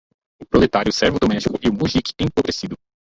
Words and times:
o 0.41 0.45
proletário 0.47 0.91
servo 0.91 1.19
doméstico 1.19 1.59
e 1.61 1.69
o 1.69 1.73
mujique 1.73 2.15
empobrecido 2.19 2.75